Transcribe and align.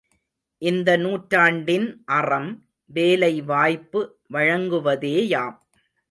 இந்த 0.61 0.89
நூற்றாண்டின் 0.97 1.85
அறம், 2.05 2.49
வேலை 2.89 3.41
வாய்ப்பு 3.41 4.01
வழங்குவதேயாம். 4.33 5.57